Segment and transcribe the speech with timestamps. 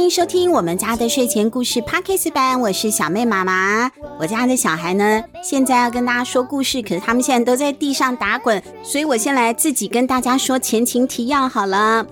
[0.00, 3.90] 欢迎收听我们家的睡前故事 Podcast 版，我是小妹妈妈。
[4.18, 12.06] 我家的小孩呢，现在要跟大家说故事，可是他们现在都在地上打滚，所以我先来自己跟大家说前情提要好了。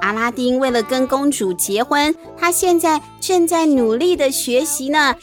[0.00, 5.14] 阿拉丁为了跟公主结婚，他现在正在努力的学习呢。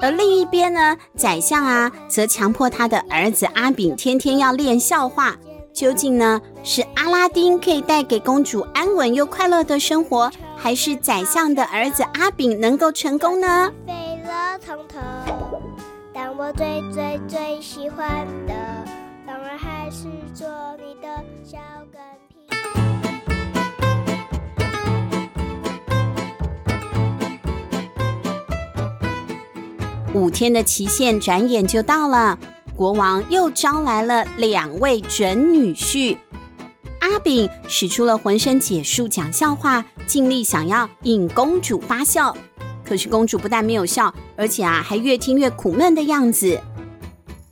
[0.00, 5.36] 而另一边呢，宰相啊，则强迫他的儿子阿炳天天要练笑话。
[5.74, 10.32] 究竟呢，是阿拉丁可以带给公主安稳又快乐的生活，
[10.66, 13.70] 还是宰相的儿子阿炳能够成功呢？
[13.86, 13.92] 飞
[14.24, 14.98] 了从头，
[16.12, 18.52] 但我最最最喜欢的，
[19.24, 20.48] 当然还是做
[20.78, 21.06] 你的
[21.44, 21.56] 小
[21.92, 22.48] 跟屁。
[30.14, 32.36] 五天的期限转眼就到了。
[32.74, 36.18] 国王又招来了两位准女婿，
[36.98, 42.36] 阿炳使出了浑身解数讲笑话，尽力想要引公主发笑。
[42.84, 46.60] 可是公主不但没有笑，而且啊还越听越苦闷的样子。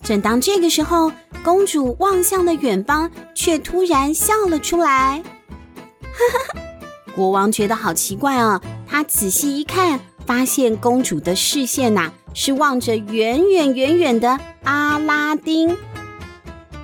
[0.02, 1.10] 正当这个时候，
[1.42, 5.22] 公主望向了远方，却突然笑了出来。
[7.16, 15.76] 国王觉得好奇怪哦，他仔细一看，发现公主的视线呐、是望着远远远远的阿拉丁，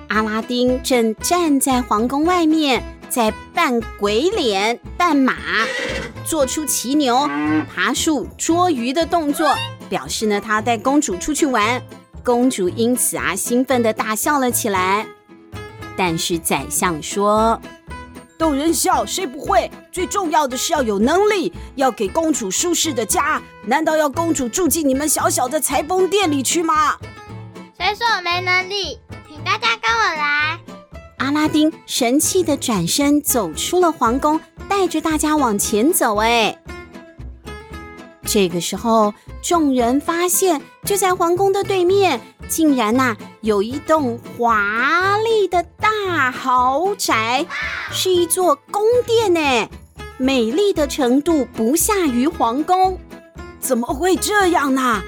[0.09, 5.35] 阿拉丁正站在皇宫外面，在扮鬼脸、扮马，
[6.25, 7.29] 做出骑牛、
[7.75, 9.53] 爬树、捉鱼的动作，
[9.89, 11.81] 表示呢他要带公主出去玩。
[12.23, 15.05] 公主因此啊兴奋的大笑了起来。
[15.97, 17.61] 但是宰相说。
[18.37, 19.69] 逗人笑，谁不会？
[19.91, 23.39] 最重要的是要有能力，要给公主舒适的家。
[23.65, 26.97] 难道要公主住进你们小小的裁缝店里去吗？
[27.77, 28.99] 谁说我没能力？
[29.29, 30.20] 请大家跟我来。
[31.31, 36.17] 拉丁神气的转身走出了皇宫，带着大家往前走。
[36.17, 36.57] 哎，
[38.23, 42.21] 这个时候，众人发现，就在皇宫的对面。
[42.47, 47.45] 竟然呐、有一栋华丽的大豪宅，
[47.91, 49.69] 是一座宫殿呢，
[50.17, 52.99] 美丽的程度不下于皇宫。
[53.61, 55.01] 怎么会这样呢？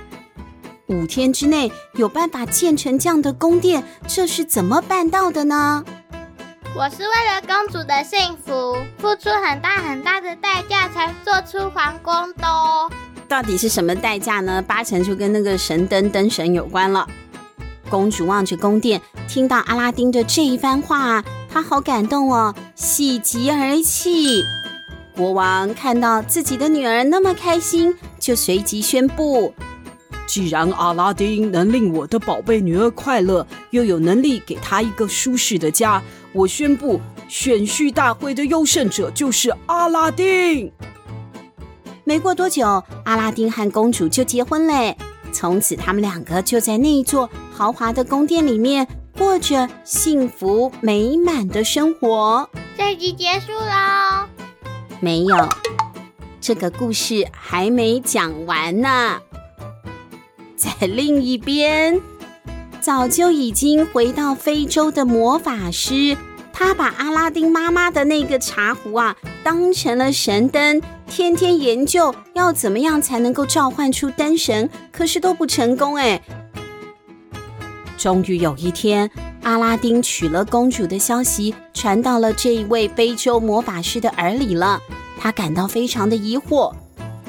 [0.88, 5.84] 五天之内有办法建成这样的宫殿，这是怎么办到的呢？
[6.76, 12.90] 我是为了公主的幸福，付出很大很大的代价才做出皇宫的哦。
[13.28, 14.60] 到底是什么代价呢？
[14.60, 17.08] 八成就跟那个神灯灯神有关了。
[17.92, 24.44] 公主望着宫殿，听到阿拉丁的这一番话，她好感动哦，喜极而泣。
[25.16, 29.54] 国王看到自己的女儿那么开心，就随即宣布：
[30.26, 36.02] 既然阿拉丁能令我的宝贝女儿快乐，又有能力给她一个舒适的家，
[36.34, 40.72] 我宣布选婿大会的优胜者就是阿拉丁。
[42.04, 44.98] 没过多久，阿拉丁和公主就结婚嘞。
[45.32, 52.50] 从此，他们两个就在那一座豪华的宫殿里面过着幸福美满的生活。
[52.78, 54.28] 这集结束喽？
[55.00, 55.50] 没有，
[56.42, 59.20] 这个故事还没讲完呢。
[60.56, 62.00] 在另一边，
[62.84, 66.18] 早就已经回到非洲的魔法师，
[66.52, 70.82] 他把阿拉丁妈妈的那个茶壶啊，当成了神灯。
[71.08, 76.22] 天天研究要怎么样才能够召唤出灯神，可是都不成功哎。
[77.98, 79.10] 终于有一天，
[79.44, 84.82] 阿拉丁娶了公主的消息传到了这一位非洲魔法师的耳里了，
[85.18, 86.74] 他感到非常的疑惑。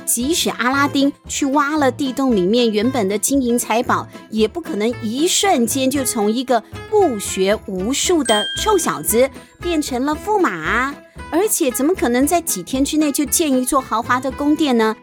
[0.05, 9.29] 即使阿拉丁去挖了地洞里面原本的金银财宝，也不可能一瞬间就从一个不学无术的臭小子
[9.61, 10.95] 变成了驸马。
[11.31, 14.95] 而且怎么可能在几天之内就建一座豪华的宫殿呢？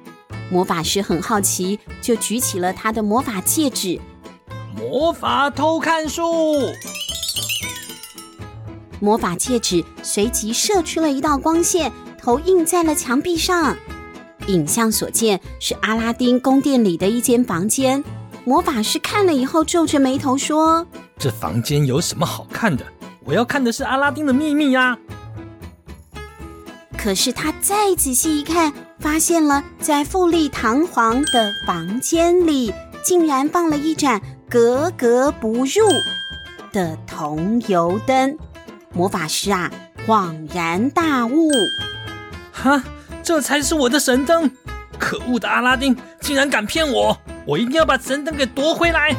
[0.50, 4.00] 魔法师很好奇，就举起了他的魔法戒指。
[4.78, 6.24] 魔法偷看术，
[9.00, 11.92] 魔法戒指随即射出了一道光线，
[12.22, 13.75] 投映在了墙壁上。
[14.51, 18.03] 影像所见是阿拉丁宫殿里的一间房间。
[18.44, 20.86] 魔法师看了以后，皱着眉头说
[21.18, 22.83] ：“这房间有什么好看的？
[23.24, 24.98] 我要看的是阿拉丁的秘密呀！”
[26.98, 35.88] 可是他再仔细一看，发现了在富丽堂皇的房间里，竟然放了一盏格格不入
[36.71, 38.38] 的铜油灯。
[38.94, 39.71] 魔法师啊，
[40.06, 41.50] 恍然大悟：
[42.51, 42.83] 哈，
[43.33, 44.51] 这才是我的神灯！
[45.00, 47.18] 可恶的阿拉丁，竟然敢骗我！
[47.45, 49.16] 我一定要把神灯给夺回来！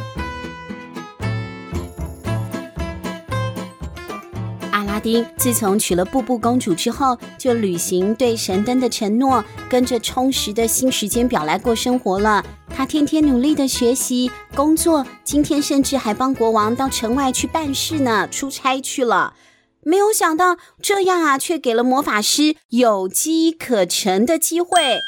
[4.71, 12.45] 阿拉丁自从娶了布布公主之后，就履行对神灯的承诺，跟着充实的新时间表来过生活了。
[12.69, 19.33] 他天天努力的学习、工作，今天甚至还帮国王到城外去办事呢，出差去了。
[19.85, 24.99] 没有想到这样啊，却给了魔法师有机可乘的机会。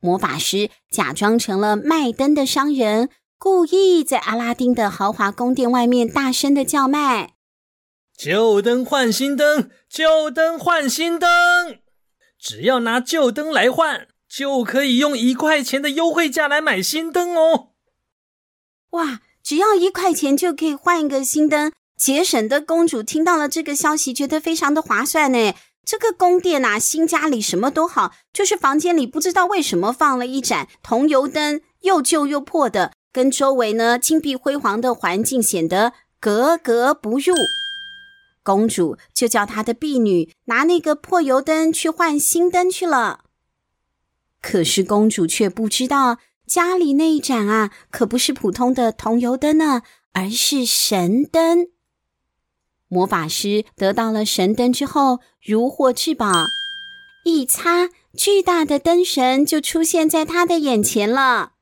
[0.00, 3.08] 魔法师假装成了卖灯的商人，
[3.38, 7.34] 故意在阿拉丁的豪华宫殿外面大声的叫卖。
[8.16, 11.78] 旧灯换新灯，旧灯换新灯。
[12.38, 17.70] 只要拿旧灯来换，就可以用一块钱的优惠价来买新灯哦。
[18.90, 21.72] 哇，只要一块钱就可以换一个新灯。
[21.98, 25.54] 节省的公主听到了这个消息，觉得非常的划算呢。
[25.84, 37.34] 这个宫殿啊，新家里什么都好，就是房间里不知道为什么放了一盏铜油灯，又旧又破的，跟周围呢金碧辉煌的环境显得格格不入。
[38.42, 43.24] 公主就叫她的婢女拿那个破油灯去换新灯去了。
[44.40, 51.68] 可是公主却不知道，家里那一盏啊，可不是普通的铜油灯呢，而是神灯。
[52.88, 56.26] 魔法师得到了神灯之后，如获至宝，
[57.24, 61.52] 一擦，巨大的灯神就出现在他的眼前了。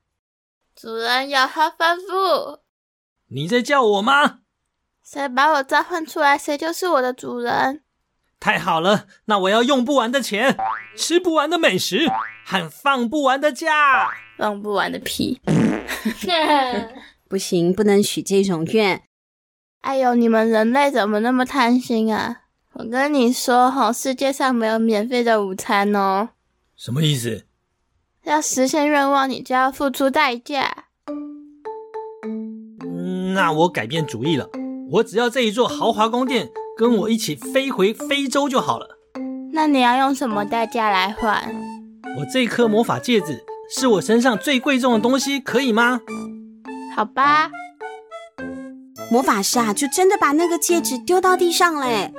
[0.75, 2.61] 主人有何吩咐？
[3.29, 4.39] 你在叫我吗？
[5.03, 7.83] 谁把我召唤出来，谁就是我的主人。
[8.39, 10.57] 太好了，那我要用不完的钱，
[10.97, 12.07] 吃不完的美食，
[12.45, 14.09] 和放不完的假。
[14.39, 15.41] 放不完的屁！
[17.29, 19.03] 不行，不能许这种愿。
[19.87, 22.41] 哎呦，你们人类怎么那么贪心啊？
[22.73, 26.31] 我跟你说齁，世界上没有免费的午餐哦。
[26.77, 27.45] 什么意思？
[28.25, 30.87] 要实现愿望，你就要付出代价。
[32.85, 34.49] 嗯，那我改变主意了。
[34.91, 38.99] 我只要这一座豪华宫殿，跟我一起飞回非洲就好了。
[39.53, 41.55] 那你要用什么代价来换？
[42.19, 46.01] 我这颗魔法戒指是我身上最贵重的东西，可以吗？
[46.97, 47.53] 好吧。
[49.11, 52.13] 魔法师啊，就真的把那个戒指丢到地上嘞。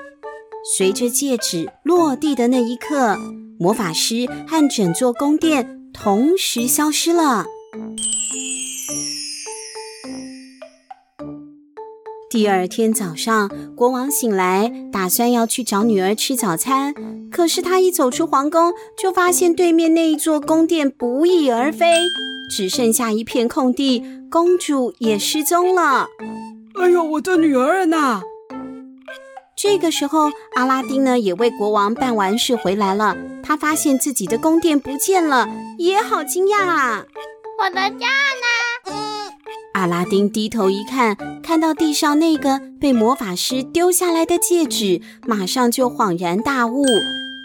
[0.75, 3.18] 随着戒指落地的那一刻，
[3.60, 7.45] 魔法师和整座宫殿同时消失了。
[12.30, 16.94] 第二天早上，国王醒来，打算要去找女儿吃早餐。
[17.31, 21.94] 可是他一走出皇宫，就发现对面那一座宫殿不翼而飞，
[22.50, 26.07] 只剩下一片空地，公主也失踪了。
[26.80, 28.22] 哎呦，我的女儿呢？
[29.56, 33.18] 这个时候，阿拉丁呢也为国王办完事回来了。
[33.44, 37.06] 他发现自己的宫殿不见了，也好惊讶啊！
[37.60, 38.94] 我的家呢？
[39.74, 46.86] 阿拉丁低头一看，看到地上那个被魔法师丢下来的戒指，马上就恍然大悟。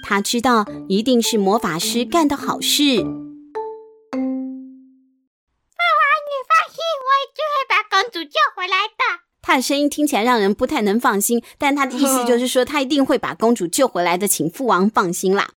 [0.06, 2.96] 他知道一定是魔法师干的好事。
[2.96, 3.14] 父王，
[6.28, 6.76] 你放心，
[7.06, 9.01] 我一定会把公主救回来的。
[9.42, 15.50] 他的声音听起来让人不太能放心，但他的意思就是说 他一定会把公主救回来的，请父王放心啦。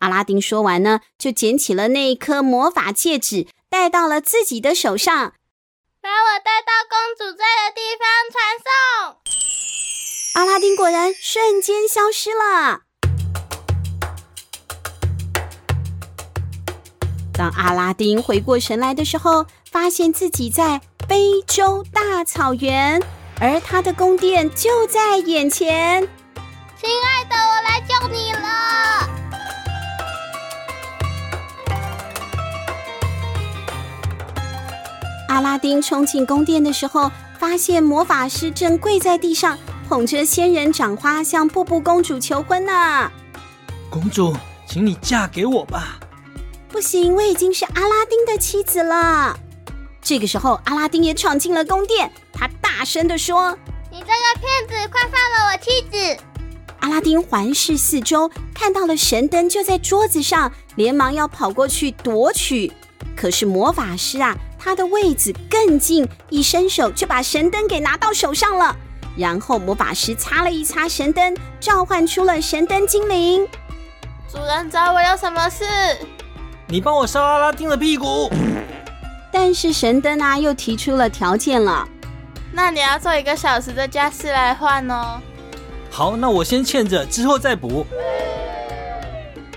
[0.00, 5.32] 阿拉丁说完呢，就捡起了那一颗魔法戒指，戴到了自己的手上。
[6.02, 8.42] 把我带到公主在的地方传
[9.14, 9.16] 送。
[10.34, 12.82] 阿拉丁果然瞬间消失了。
[17.32, 23.00] 当阿拉丁回过神来的时候，发现自己在非洲大草原，
[23.42, 26.08] 而他的宫殿就在眼前。
[26.80, 28.48] 亲爱的，我来救你了。
[35.28, 39.58] 阿拉丁冲进宫殿的时候，发现魔法师正跪在地上，
[39.88, 43.10] 捧着仙人掌花向布布公主求婚呢。
[43.90, 44.36] 公主，
[44.68, 45.98] 请你嫁给我吧。
[46.68, 49.36] 不行，我已经是阿拉丁的妻子了。
[50.00, 52.48] 这个时候，阿拉丁也闯进了宫殿，他
[52.82, 53.56] 大声地说
[53.92, 56.24] ：“你这个骗子，快放了我妻子！”
[56.82, 62.72] 阿拉丁环视四周，看到了神灯就在桌子上，连忙要跑过去夺取。
[63.14, 64.36] 可是魔法师啊！
[64.58, 68.74] 他的位子更近，一伸手就把神灯给拿到手上了。
[69.16, 73.46] 然后魔法师擦了一擦神灯，召唤出了神灯精灵。
[74.28, 75.64] 主人找我有什么事？
[76.66, 78.28] 你帮我烧阿拉丁的屁股。
[79.30, 81.88] 但是神灯啊，又提出了条件了。
[82.52, 85.20] 那你要做一个小时的家事来换哦。
[85.90, 87.86] 好，那我先欠着，之后再补。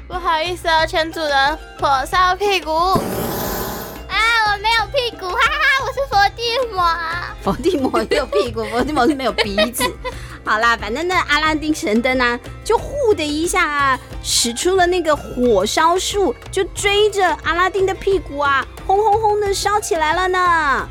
[0.07, 2.71] 不好意思哦，前主人，火烧屁股。
[2.73, 4.17] 啊，
[4.51, 5.85] 我没有屁股，哈哈！
[5.85, 7.35] 我是佛地魔啊。
[7.41, 9.83] 佛地魔没有屁股， 佛地魔是没有鼻子。
[10.45, 20.87] 好啦，反正那阿拉丁神灯呢、啊，就呼的一下啊，使出了那个火烧术，就追着阿拉丁的屁股啊，轰轰轰的烧起来了呢。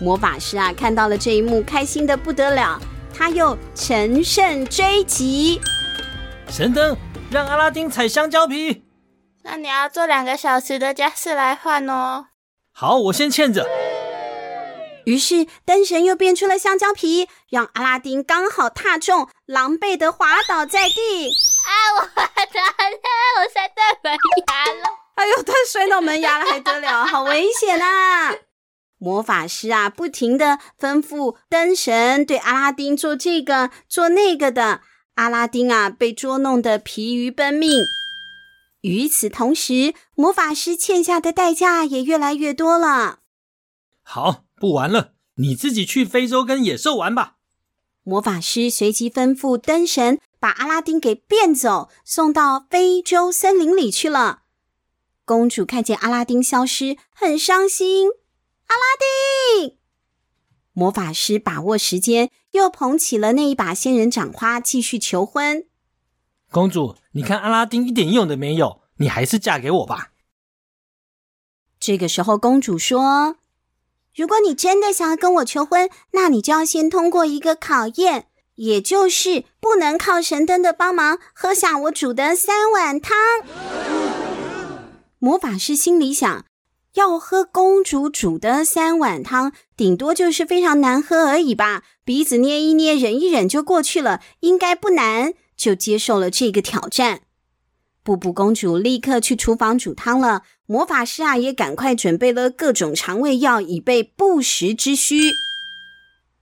[0.00, 2.80] 魔法师啊，看到了这一幕，开心的不得了，
[3.12, 5.60] 他又乘胜追击。
[6.48, 6.96] 神灯，
[7.30, 8.84] 让阿拉丁踩香蕉皮。
[9.42, 12.26] 那你要做两个小时的加时来换哦。
[12.72, 13.66] 好，我先欠着。
[15.04, 21.30] 于是灯神又变出了香蕉皮，让阿拉丁刚好踏中，狼狈的滑倒在地。
[21.30, 24.12] 啊，我滑倒了，我摔断门
[24.46, 24.88] 牙了。
[25.14, 27.06] 哎呦，他摔到门牙了，还得了？
[27.06, 28.34] 好危险啊！
[28.98, 34.80] 魔法师啊，不停的吩咐灯神对阿拉丁做这个做那个的。
[35.14, 37.84] 阿拉丁啊，被捉弄得疲于奔命。
[38.82, 43.18] 与此同时，魔法师欠下的代价也越来越多了。
[44.02, 47.34] 好，不玩了，你自己去非洲跟野兽玩吧。
[48.04, 54.42] 魔法师随即吩咐灯神把阿拉丁给变走，送到非洲森林里去了。
[55.24, 58.08] 公主看见阿拉丁消失，很伤心。
[58.68, 59.76] 阿拉丁！
[60.72, 65.66] 魔法师把握时间，又捧起了那一把仙人掌花，继续求婚。
[66.50, 70.12] 公主，你看阿拉丁一点用都没有，你还是嫁给我吧。
[71.80, 73.36] 这个时候，公主说
[74.14, 83.16] ：“如果你真的想要跟我求婚，那你就要先通过一个考验，也就是不能靠神灯的帮忙喝下我煮的三碗汤。”
[85.18, 86.44] 魔法师心里想：
[86.98, 95.34] 要喝公主煮的三碗汤，顶多就是非常难喝而已吧，鼻子捏一捏，忍一忍就过去了，应该不难。
[95.56, 97.22] 就接受了这个挑战，
[98.02, 100.42] 布布公主立刻去厨房煮汤了。
[100.66, 105.32] 魔法师啊，也赶快准备了各种肠胃药，以备不时之需。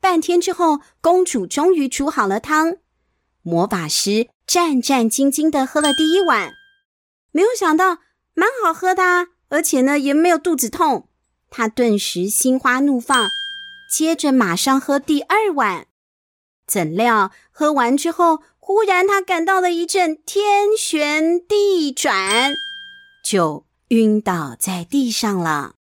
[0.00, 2.76] 半天之后，公主终于煮好了汤。
[3.42, 6.52] 魔法师战战兢兢的喝了第一碗，
[7.32, 7.98] 没有想到
[8.34, 11.08] 蛮好喝的，而且呢也没有肚子痛。
[11.50, 13.28] 他顿时心花怒放，
[13.90, 15.86] 接着马上喝第二碗。
[16.66, 22.52] 怎料喝完之后，忽然，他感到了一阵天旋地转，
[23.24, 25.74] 就晕倒在地上了。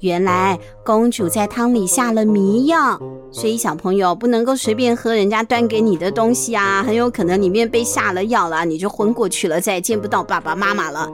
[0.00, 3.00] 原来公主在汤里下了迷药，
[3.32, 11.08] 所以小朋友不能够随便喝人家端给你的东西啊，很有可能里面被下了药了，你就昏过去了，再也见不到爸爸妈妈了。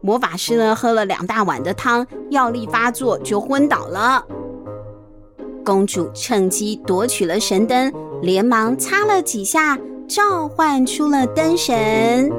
[0.00, 4.24] 魔法师呢，喝了两大碗的汤，药力发作，就昏倒了。
[5.64, 7.92] 公主趁机夺取了神灯，
[8.22, 9.78] 连忙擦了几下，
[10.08, 12.30] 召唤出了灯神。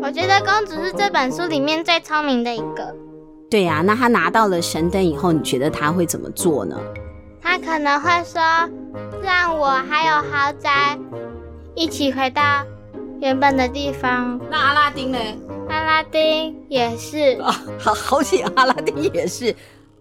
[0.00, 2.94] 我觉得公主是这本书里面最聪明的一个。
[3.50, 6.76] 对呀、啊，那他拿到了神灯以后，你觉得他会怎么做呢？
[7.40, 8.40] 他可能会说
[9.22, 10.98] ：“让我还有豪宅，
[11.74, 12.42] 一起回到
[13.20, 15.18] 原本的地方。”那阿拉丁呢？
[15.68, 17.40] 阿拉丁也是。
[17.40, 19.54] 啊、好好险，阿拉丁也是。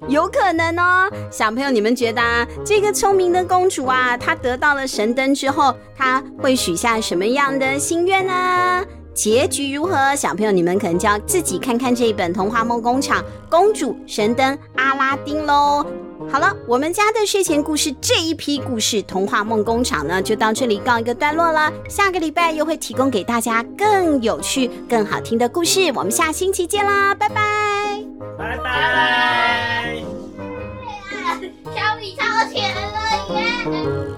[0.08, 8.84] 有可能哦，小朋友，你们觉得啊，这个聪明的公主啊，她得到了神灯之后，她会许下什么样的心愿呢？
[9.14, 10.16] 结局如何？
[10.16, 15.86] 小朋友，你们可能就要自己看看这一本《童话梦工厂》公主、神灯、阿拉丁喽。
[16.32, 21.72] 好了，我们家的睡前故事这一批故事《童话梦工厂》呢，就到这里告一个段落了。
[21.90, 25.92] 下个礼拜又会提供给大家更有趣、更好听的故事。
[25.96, 28.04] 我们下星期见啦，拜拜，
[28.38, 30.04] 拜拜。
[31.76, 32.82] 小米超甜了
[33.36, 34.13] 耶！